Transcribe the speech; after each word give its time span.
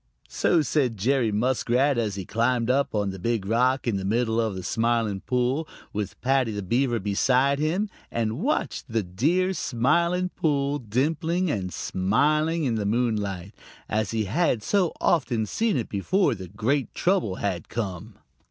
So 0.29 0.63
said 0.63 0.97
Jerry 0.97 1.31
Muskrat, 1.31 1.95
as 1.99 2.15
he 2.15 2.25
climbed 2.25 2.71
up 2.71 2.95
on 2.95 3.11
the 3.11 3.19
Big 3.19 3.45
Rock 3.45 3.85
in 3.85 3.97
the 3.97 4.03
middle 4.03 4.41
of 4.41 4.55
the 4.55 4.63
Smiling 4.63 5.19
Pool, 5.19 5.67
with 5.93 6.19
Paddy 6.21 6.51
the 6.51 6.63
Beaver 6.63 6.97
beside 6.97 7.59
him, 7.59 7.87
and 8.09 8.39
watched 8.39 8.85
the 8.89 9.03
dear 9.03 9.53
Smiling 9.53 10.29
Pool 10.29 10.79
dimpling 10.79 11.51
and 11.51 11.71
smiling 11.71 12.63
in 12.63 12.73
the 12.73 12.85
moonlight, 12.87 13.53
as 13.87 14.09
he 14.09 14.23
had 14.25 14.63
so 14.63 14.91
often 14.99 15.45
seen 15.45 15.77
it 15.77 15.87
before 15.87 16.33
the 16.33 16.47
great 16.47 16.95
trouble 16.95 17.35
had 17.35 17.69
come. 17.69 18.15